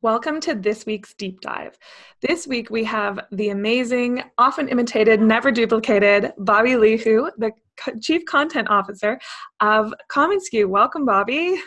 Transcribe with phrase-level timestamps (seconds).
[0.00, 1.76] Welcome to this week's deep dive.
[2.22, 7.50] This week we have the amazing, often imitated, never duplicated Bobby Lehew, the
[8.00, 9.18] Chief Content Officer
[9.58, 10.66] of commonsku.
[10.68, 11.60] Welcome, Bobby.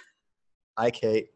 [0.77, 1.27] Hi, Kate.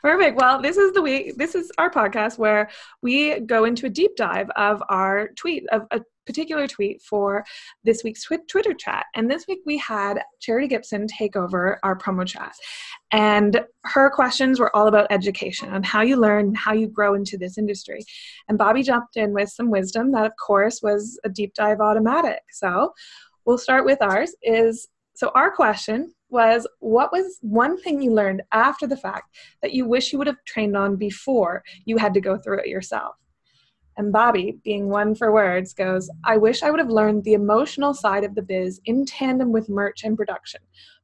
[0.00, 0.36] Perfect.
[0.36, 1.36] Well, this is the week.
[1.36, 2.70] This is our podcast where
[3.02, 7.44] we go into a deep dive of our tweet of a particular tweet for
[7.84, 9.06] this week's Twitter chat.
[9.14, 12.52] And this week we had Charity Gibson take over our promo chat.
[13.12, 17.36] And her questions were all about education and how you learn, how you grow into
[17.36, 18.04] this industry.
[18.48, 22.42] And Bobby jumped in with some wisdom that, of course, was a deep dive automatic.
[22.50, 22.92] So
[23.44, 24.34] we'll start with ours.
[24.42, 29.72] Is so our question was what was one thing you learned after the fact that
[29.72, 33.14] you wish you would have trained on before you had to go through it yourself?
[33.96, 37.92] And Bobby, being one for words, goes, I wish I would have learned the emotional
[37.92, 40.60] side of the biz in tandem with merch and production,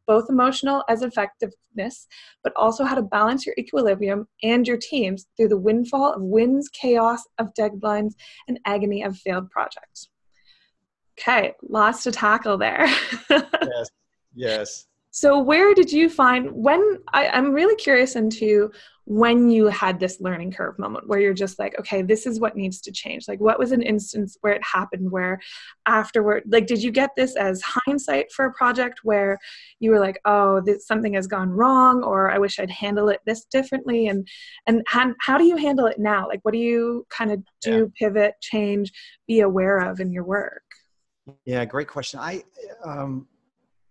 [0.06, 2.08] both emotional as effectiveness,
[2.42, 6.68] but also how to balance your equilibrium and your teams through the windfall of wins,
[6.70, 8.14] chaos of deadlines,
[8.48, 10.08] and agony of failed projects.
[11.20, 12.86] Okay, lots to tackle there.
[13.30, 13.90] yes,
[14.34, 14.87] yes.
[15.10, 18.70] So, where did you find when I, I'm really curious into
[19.06, 22.56] when you had this learning curve moment where you're just like, okay, this is what
[22.56, 23.26] needs to change?
[23.26, 25.40] Like, what was an instance where it happened where
[25.86, 29.38] afterward, like, did you get this as hindsight for a project where
[29.80, 33.20] you were like, oh, this something has gone wrong, or I wish I'd handle it
[33.24, 34.08] this differently?
[34.08, 34.28] And
[34.66, 36.28] and how, how do you handle it now?
[36.28, 38.08] Like, what do you kind of do, yeah.
[38.08, 38.92] pivot, change,
[39.26, 40.62] be aware of in your work?
[41.46, 42.20] Yeah, great question.
[42.20, 42.44] I
[42.84, 43.26] um,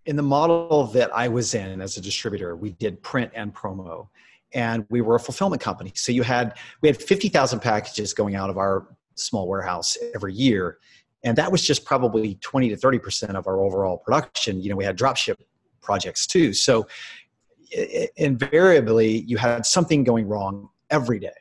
[0.08, 4.08] in the model that I was in as a distributor, we did print and promo,
[4.54, 5.92] and we were a fulfillment company.
[5.96, 10.34] So you had we had fifty thousand packages going out of our small warehouse every
[10.34, 10.80] year,
[11.24, 14.62] and that was just probably twenty to thirty percent of our overall production.
[14.62, 15.36] You know, we had dropship
[15.82, 16.54] projects too.
[16.54, 16.88] So
[18.16, 21.38] invariably, you had something going wrong every day,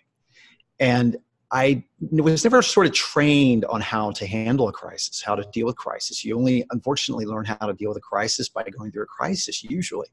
[0.80, 1.17] and
[1.56, 5.64] I was never sort of trained on how to handle a crisis, how to deal
[5.64, 6.22] with crisis.
[6.22, 9.64] You only, unfortunately, learn how to deal with a crisis by going through a crisis,
[9.64, 10.08] usually.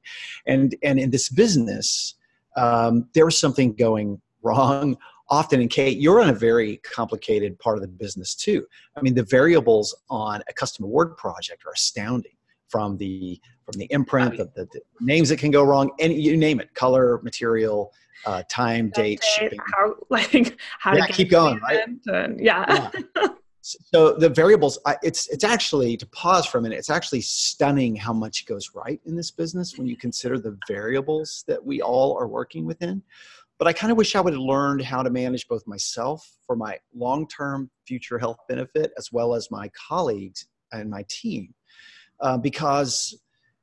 [0.47, 2.15] And and in this business,
[2.55, 4.95] um, there was something going wrong
[5.29, 5.59] often.
[5.59, 8.65] And Kate, you're in a very complicated part of the business too.
[8.95, 12.37] I mean, the variables on a custom award project are astounding.
[12.73, 16.35] From the from the imprint, the, the, the names that can go wrong, and you
[16.35, 17.94] name it, color, material
[18.25, 19.59] uh, time, date, date, shipping.
[19.73, 21.81] How like how yeah, keep going, right?
[22.07, 22.89] And, yeah.
[22.95, 23.28] yeah.
[23.62, 26.79] so the variables, it's it's actually to pause for a minute.
[26.79, 31.44] It's actually stunning how much goes right in this business when you consider the variables
[31.47, 33.03] that we all are working within.
[33.59, 36.56] But I kind of wish I would have learned how to manage both myself for
[36.56, 41.53] my long-term future health benefit as well as my colleagues and my team,
[42.23, 43.19] uh, because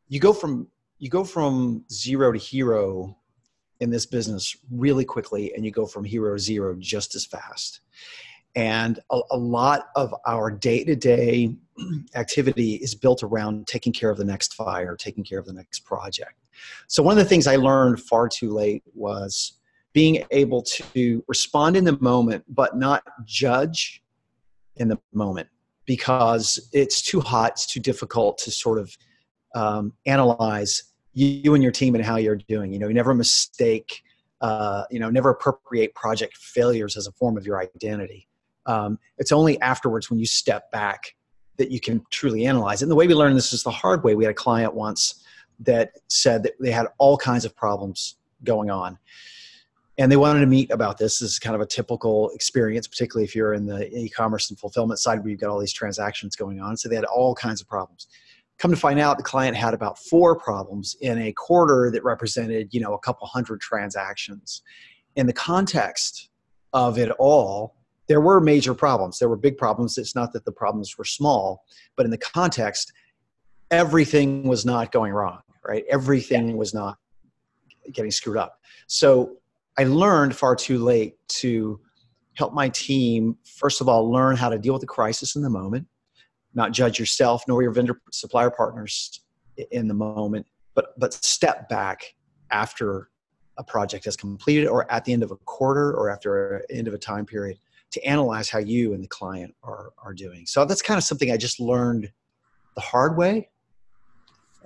[0.09, 3.17] you go from you go from zero to hero
[3.81, 7.81] in this business really quickly and you go from hero to zero just as fast.
[8.55, 11.55] And a, a lot of our day-to-day
[12.15, 15.81] activity is built around taking care of the next fire taking care of the next
[15.81, 16.35] project.
[16.87, 19.55] So one of the things i learned far too late was
[19.95, 24.03] being able to respond in the moment but not judge
[24.77, 25.49] in the moment
[25.91, 28.97] because it's too hot it's too difficult to sort of
[29.57, 30.85] um, analyze
[31.15, 32.73] you and your team and how you're doing.
[32.73, 34.01] You know, you never mistake,
[34.41, 38.29] uh, you know, never appropriate project failures as a form of your identity.
[38.67, 41.17] Um, it's only afterwards when you step back
[41.57, 42.83] that you can truly analyze.
[42.83, 44.15] And the way we learned this is the hard way.
[44.15, 45.25] We had a client once
[45.59, 48.15] that said that they had all kinds of problems
[48.45, 48.97] going on.
[50.01, 51.19] And they wanted to meet about this.
[51.19, 54.99] This is kind of a typical experience, particularly if you're in the e-commerce and fulfillment
[54.99, 56.79] side where you've got all these transactions going on.
[56.79, 58.07] So they had all kinds of problems.
[58.57, 62.73] Come to find out the client had about four problems in a quarter that represented
[62.73, 64.63] you know a couple hundred transactions.
[65.17, 66.31] In the context
[66.73, 69.19] of it all there were major problems.
[69.19, 69.99] There were big problems.
[69.99, 72.93] It's not that the problems were small but in the context
[73.71, 75.85] everything was not going wrong right?
[75.91, 76.97] Everything was not
[77.93, 78.61] getting screwed up.
[78.87, 79.37] So
[79.81, 81.81] i learned far too late to
[82.35, 85.51] help my team first of all learn how to deal with the crisis in the
[85.51, 85.87] moment
[86.55, 89.21] not judge yourself nor your vendor supplier partners
[89.71, 92.15] in the moment, but but step back
[92.51, 93.11] after
[93.59, 96.89] a project has completed or at the end of a quarter or after the end
[96.89, 97.59] of a time period
[97.91, 100.47] to analyze how you and the client are are doing.
[100.47, 102.11] So that's kind of something I just learned
[102.75, 103.49] the hard way.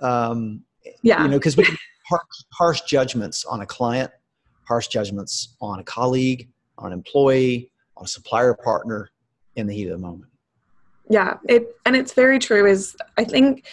[0.01, 0.63] Um,
[1.01, 1.65] yeah, you know, because we
[2.09, 2.21] harsh,
[2.53, 4.11] harsh judgments on a client,
[4.67, 9.09] harsh judgments on a colleague, on an employee, on a supplier partner
[9.55, 10.31] in the heat of the moment.
[11.09, 13.65] yeah it and it's very true is i think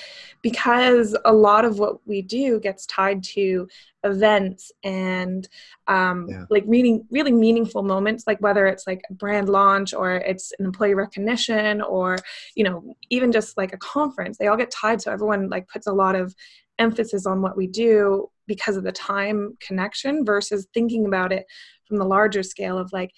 [0.42, 3.68] because a lot of what we do gets tied to
[4.04, 5.48] events and
[5.86, 6.44] um, yeah.
[6.50, 10.64] like really really meaningful moments like whether it's like a brand launch or it's an
[10.66, 12.18] employee recognition or
[12.56, 15.86] you know even just like a conference they all get tied so everyone like puts
[15.86, 16.34] a lot of
[16.78, 21.44] emphasis on what we do because of the time connection versus thinking about it
[21.86, 23.12] from the larger scale of like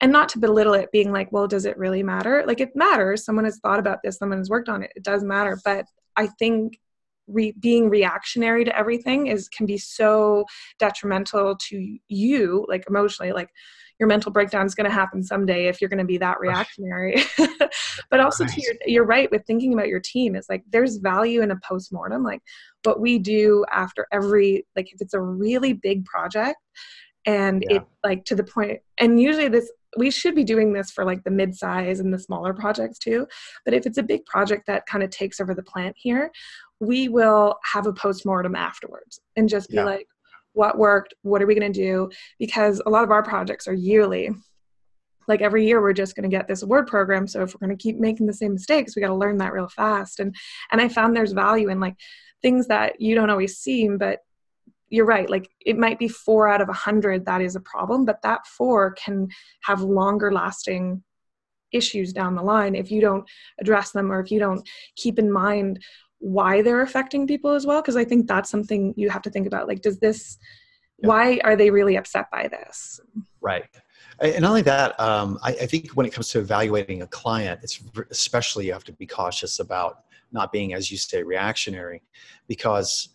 [0.00, 2.44] and not to belittle it being like well does it really matter?
[2.46, 3.24] Like it matters.
[3.24, 4.16] Someone has thought about this.
[4.16, 4.92] Someone has worked on it.
[4.96, 5.58] It does matter.
[5.64, 5.86] But
[6.16, 6.78] i think
[7.26, 10.44] re- being reactionary to everything is can be so
[10.78, 13.50] detrimental to you like emotionally like
[13.98, 17.22] your mental breakdown is going to happen someday if you're going to be that reactionary.
[18.10, 21.42] But also to your, you're right with thinking about your team is like there's value
[21.42, 22.42] in a post-mortem like
[22.82, 26.58] what we do after every like if it's a really big project
[27.26, 27.76] and yeah.
[27.76, 31.24] it like to the point and usually this we should be doing this for like
[31.24, 33.26] the mid-size and the smaller projects too
[33.64, 36.30] but if it's a big project that kind of takes over the plant here
[36.86, 39.84] we will have a post-mortem afterwards and just be yeah.
[39.84, 40.06] like
[40.54, 41.14] what worked?
[41.22, 42.10] What are we going to do?
[42.38, 44.30] Because a lot of our projects are yearly.
[45.26, 47.76] Like every year we're just going to get this award program so if we're going
[47.76, 50.20] to keep making the same mistakes we got to learn that real fast.
[50.20, 50.34] And
[50.70, 51.96] and i found there's value in like
[52.42, 54.20] things that you don't always see but
[54.90, 58.04] you're right like it might be four out of a hundred that is a problem
[58.04, 59.28] but that four can
[59.62, 61.02] have longer lasting
[61.72, 63.28] issues down the line if you don't
[63.60, 65.82] address them or if you don't keep in mind
[66.24, 69.46] why they're affecting people as well because i think that's something you have to think
[69.46, 70.38] about like does this
[70.98, 73.00] why are they really upset by this?
[73.40, 73.64] Right.
[74.20, 77.60] And not only that um, I, I, think when it comes to evaluating a client
[77.62, 82.00] it's especially you have to be cautious about not being as you say reactionary
[82.46, 83.08] because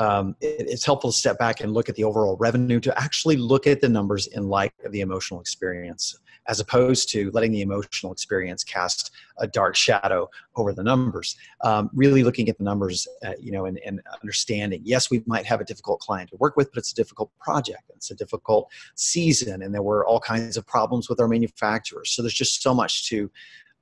[0.00, 3.36] um, it, it's helpful to step back and look at the overall revenue to actually
[3.36, 6.18] look at the numbers in light of the emotional experience
[6.50, 11.36] as opposed to letting the emotional experience cast a dark shadow over the numbers.
[11.62, 15.46] Um, really looking at the numbers uh, you know and, and, understanding yes we might
[15.46, 18.70] have a difficult client to work with but it's a difficult project it's a difficult
[18.96, 22.10] season and there were all kinds of problems with our manufacturers.
[22.10, 23.30] So there's just so much to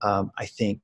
[0.03, 0.81] um, I think,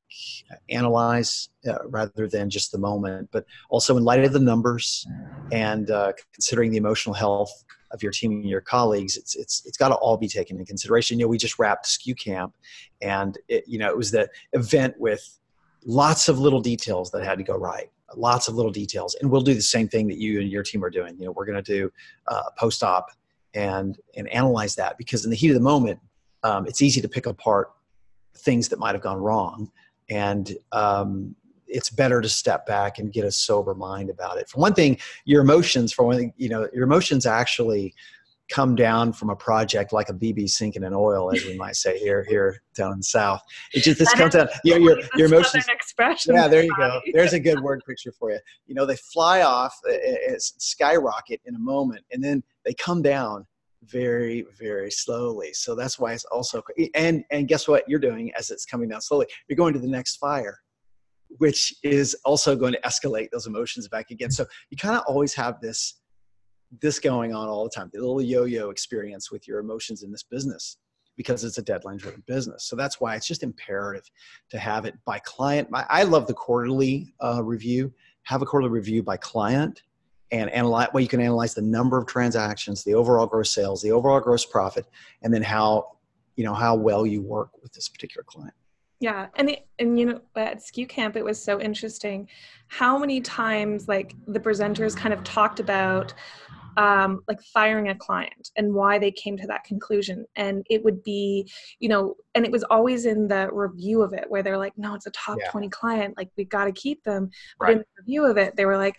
[0.70, 5.06] analyze uh, rather than just the moment, but also in light of the numbers
[5.52, 7.64] and uh, considering the emotional health
[7.94, 10.66] of your team and your colleagues, it's it's it's got to all be taken into
[10.66, 11.18] consideration.
[11.18, 12.54] You know, we just wrapped SKU Camp,
[13.00, 15.38] and it, you know it was the event with
[15.86, 19.40] lots of little details that had to go right lots of little details and we'll
[19.40, 21.62] do the same thing that you and your team are doing you know we're going
[21.62, 21.90] to do
[22.28, 23.10] uh, post-op
[23.54, 25.98] and and analyze that because in the heat of the moment
[26.42, 27.72] um, it's easy to pick apart
[28.38, 29.70] things that might have gone wrong
[30.10, 31.34] and um,
[31.74, 34.98] it's better to step back and get a sober mind about it for one thing
[35.24, 37.94] your emotions for one thing you know your emotions actually
[38.48, 41.98] come down from a project like a BB sinking in oil, as we might say
[41.98, 43.42] here here down in the south.
[43.72, 44.34] It just this comes.
[44.64, 45.66] You know, your your emotions.
[45.68, 47.00] Expression yeah, there you go.
[47.12, 48.38] There's a good word picture for you.
[48.66, 52.74] You know, they fly off, eh, eh, eh, skyrocket in a moment, and then they
[52.74, 53.46] come down
[53.86, 56.62] very very slowly so that's why it's also
[56.94, 59.86] and and guess what you're doing as it's coming down slowly you're going to the
[59.86, 60.60] next fire
[61.38, 64.30] which is also going to escalate those emotions back again.
[64.30, 66.00] So you kind of always have this
[66.80, 70.24] this going on all the time the little yo-yo experience with your emotions in this
[70.24, 70.78] business
[71.16, 72.64] because it's a deadline driven business.
[72.64, 74.10] So that's why it's just imperative
[74.50, 75.68] to have it by client.
[75.72, 77.92] I, love the quarterly uh, review.
[78.24, 79.82] Have a quarterly review by client
[80.32, 83.92] and analyze well you can analyze the number of transactions the overall gross sales the
[83.92, 84.86] overall gross profit
[85.22, 85.86] and then how
[86.36, 88.54] you know how well you work with this particular client
[89.04, 92.26] yeah and the, and you know at SKU Camp it was so interesting
[92.68, 96.14] how many times like the presenters kind of talked about
[96.78, 101.02] um, like firing a client and why they came to that conclusion and it would
[101.02, 101.46] be
[101.80, 104.94] you know and it was always in the review of it where they're like no
[104.94, 105.50] it's a top yeah.
[105.50, 107.72] 20 client like we've got to keep them but right.
[107.72, 108.96] in the review of it they were like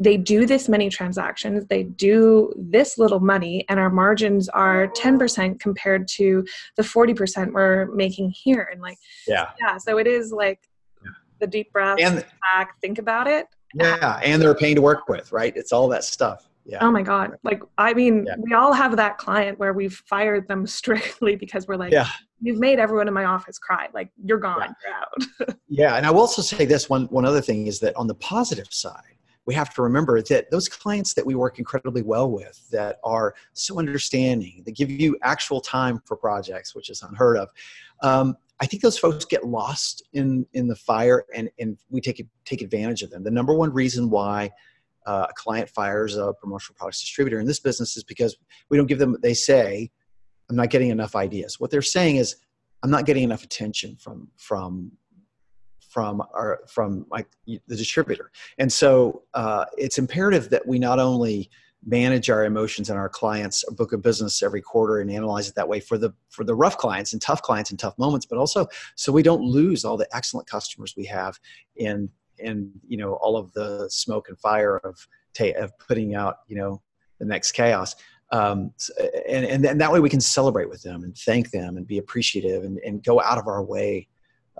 [0.00, 5.58] they do this many transactions, they do this little money, and our margins are 10%
[5.60, 6.44] compared to
[6.76, 8.68] the 40% we're making here.
[8.70, 9.76] And like, yeah, yeah.
[9.78, 10.60] So it is like
[11.40, 13.46] the deep breath, and back, think about it.
[13.74, 15.52] Yeah, and they're paying to work with, right?
[15.56, 16.48] It's all that stuff.
[16.68, 16.78] Yeah.
[16.82, 17.32] Oh my God.
[17.42, 18.34] Like, I mean, yeah.
[18.38, 22.08] we all have that client where we've fired them strictly because we're like, yeah.
[22.42, 23.88] you've made everyone in my office cry.
[23.94, 25.02] Like, you're gone, yeah.
[25.40, 25.56] you're out.
[25.68, 25.96] yeah.
[25.96, 28.68] And I will also say this one, one other thing is that on the positive
[28.70, 29.16] side,
[29.48, 33.34] we have to remember that those clients that we work incredibly well with that are
[33.54, 37.48] so understanding that give you actual time for projects which is unheard of
[38.02, 42.18] um, i think those folks get lost in in the fire and and we take
[42.44, 43.24] take advantage of them.
[43.24, 44.50] The number one reason why
[45.06, 48.36] uh, a client fires a promotional products distributor in this business is because
[48.68, 49.90] we don't give them they say
[50.50, 51.58] i'm not getting enough ideas.
[51.58, 52.36] What they're saying is
[52.82, 54.92] i'm not getting enough attention from from
[55.88, 58.30] from our from like the distributor.
[58.58, 61.50] And so uh, it's imperative that we not only
[61.86, 65.68] manage our emotions and our clients book of business every quarter and analyze it that
[65.68, 68.66] way for the for the rough clients and tough clients and tough moments but also
[68.96, 71.38] so we don't lose all the excellent customers we have
[71.76, 75.06] in in you know all of the smoke and fire of
[75.56, 76.82] of putting out you know
[77.18, 77.94] the next chaos.
[78.30, 78.72] Um,
[79.26, 81.98] and, and, and that way we can celebrate with them and thank them and be
[81.98, 84.08] appreciative and, and go out of our way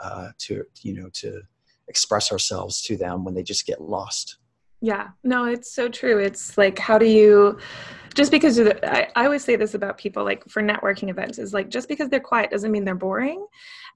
[0.02, 1.40] uh, to you know to
[1.88, 4.38] express ourselves to them when they just get lost
[4.80, 7.58] yeah no it's so true it's like how do you
[8.14, 11.68] just because I, I always say this about people like for networking events is like
[11.68, 13.44] just because they're quiet doesn't mean they're boring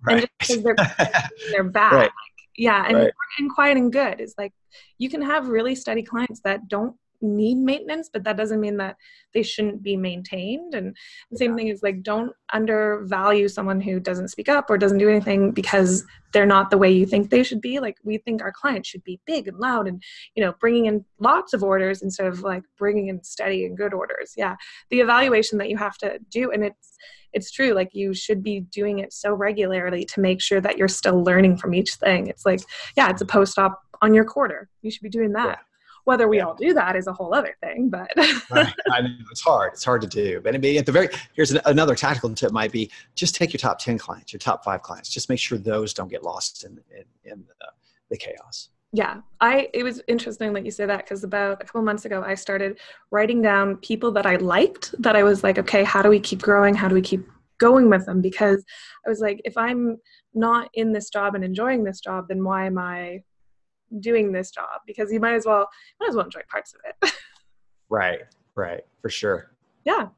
[0.03, 0.15] right.
[0.15, 1.17] and just because they're
[1.51, 2.11] they're bad right.
[2.57, 3.13] yeah and, right.
[3.39, 4.53] and quiet and good is like
[4.99, 8.97] you can have really steady clients that don't need maintenance but that doesn't mean that
[9.33, 10.75] they shouldn't be maintained.
[10.75, 10.97] And
[11.31, 15.09] the same thing is like don't undervalue someone who doesn't speak up or doesn't do
[15.09, 17.79] anything because they're not the way you think they should be.
[17.79, 20.03] Like we think our clients should be big and loud and
[20.35, 23.95] you know bringing in lots of orders instead of like bringing in steady and good
[23.95, 24.35] orders.
[24.37, 24.57] Yeah
[24.91, 26.97] the evaluation that you have to do and it's
[27.33, 30.89] it's true like you should be doing it so regularly to make sure that you're
[30.89, 32.27] still learning from each thing.
[32.27, 32.61] It's like
[32.97, 34.69] yeah it's a post op on your quarter.
[34.83, 35.47] You should be doing that.
[35.47, 35.72] Yeah.
[36.05, 38.11] Whether we all do that is a whole other thing, but
[38.51, 38.75] right.
[38.91, 39.73] I know it's hard.
[39.75, 40.41] It's hard to do.
[40.41, 43.99] But at the very here's another tactical tip might be just take your top ten
[43.99, 45.11] clients, your top five clients.
[45.11, 47.67] Just make sure those don't get lost in in, in the,
[48.11, 51.83] the chaos yeah i it was interesting that you say that because about a couple
[51.83, 52.79] months ago i started
[53.11, 56.43] writing down people that i liked that i was like okay how do we keep
[56.43, 57.27] growing how do we keep
[57.59, 58.65] going with them because
[59.07, 59.97] i was like if i'm
[60.35, 63.23] not in this job and enjoying this job then why am i
[64.01, 65.69] doing this job because you might as well
[66.01, 67.13] might as well enjoy parts of it.
[67.91, 68.21] right,
[68.55, 69.53] right, for sure.
[69.85, 70.09] Yeah.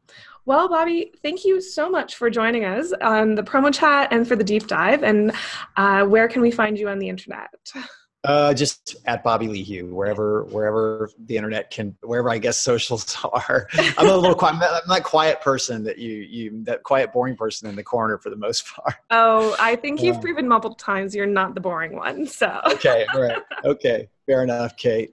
[0.47, 4.37] Well, Bobby, thank you so much for joining us on the promo chat and for
[4.37, 5.03] the deep dive.
[5.03, 5.33] And
[5.77, 7.49] uh, where can we find you on the internet?
[8.25, 13.69] Uh, just at Bobby Lehew, wherever wherever the internet can, wherever I guess socials are.
[13.99, 14.55] I'm a little quiet.
[14.63, 18.31] I'm that quiet person that you you that quiet boring person in the corner for
[18.31, 18.97] the most part.
[19.11, 22.27] Oh, I think you've proven multiple times you're not the boring one.
[22.27, 25.13] So okay, right, okay, fair enough, Kate.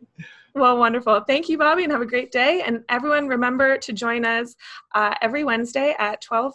[0.54, 1.22] Well, wonderful.
[1.22, 2.62] Thank you, Bobby, and have a great day.
[2.66, 4.56] And everyone, remember to join us
[4.94, 6.54] uh, every Wednesday at 12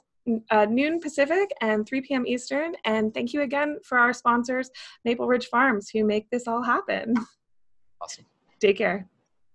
[0.50, 2.26] uh, noon Pacific and 3 p.m.
[2.26, 2.74] Eastern.
[2.84, 4.70] And thank you again for our sponsors,
[5.04, 7.14] Maple Ridge Farms, who make this all happen.
[8.00, 8.26] Awesome.
[8.60, 9.08] Take care.